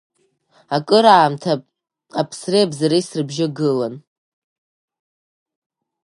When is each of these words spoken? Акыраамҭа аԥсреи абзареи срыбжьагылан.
Акыраамҭа 0.75 1.53
аԥсреи 2.21 2.65
абзареи 2.67 3.03
срыбжьагылан. 3.07 3.95